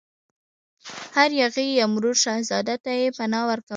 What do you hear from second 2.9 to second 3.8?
یې پناه ورکوله.